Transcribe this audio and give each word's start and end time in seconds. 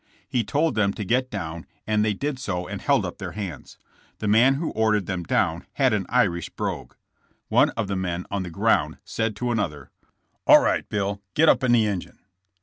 He 0.27 0.43
told 0.43 0.73
them 0.73 0.93
to 0.93 1.03
get 1.05 1.29
down 1.29 1.67
and 1.85 2.03
they 2.03 2.15
did 2.15 2.39
so 2.39 2.67
and 2.67 2.81
held 2.81 3.05
up 3.05 3.19
their 3.19 3.33
hands. 3.33 3.77
The 4.17 4.27
man 4.27 4.55
who 4.55 4.71
ordered 4.71 5.05
them 5.05 5.21
down 5.23 5.67
had 5.73 5.93
an 5.93 6.07
Irish 6.09 6.49
brogue. 6.49 6.95
One 7.49 7.69
of 7.77 7.87
the 7.87 7.95
men 7.95 8.25
on 8.31 8.41
the 8.41 8.49
ground 8.49 8.97
said 9.03 9.35
to 9.35 9.51
another: 9.51 9.91
*' 10.17 10.47
'All 10.47 10.59
right. 10.61 10.89
Bill, 10.89 11.21
get 11.35 11.49
up 11.49 11.63
in 11.63 11.71
the 11.73 11.85
engine.' 11.85 12.17